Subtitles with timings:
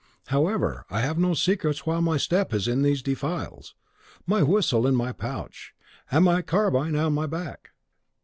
[0.29, 3.75] However, I have no secrets while my step is in these defiles,
[4.25, 5.75] my whistle in my pouch,
[6.09, 7.69] and my carbine at my back."